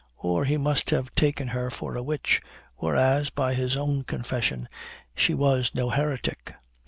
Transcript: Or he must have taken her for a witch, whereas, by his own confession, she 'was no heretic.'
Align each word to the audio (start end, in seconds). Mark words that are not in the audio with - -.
Or 0.17 0.45
he 0.45 0.57
must 0.57 0.89
have 0.89 1.13
taken 1.13 1.49
her 1.49 1.69
for 1.69 1.95
a 1.95 2.01
witch, 2.01 2.41
whereas, 2.77 3.29
by 3.29 3.53
his 3.53 3.77
own 3.77 4.03
confession, 4.03 4.67
she 5.13 5.35
'was 5.35 5.69
no 5.75 5.91
heretic.' 5.91 6.55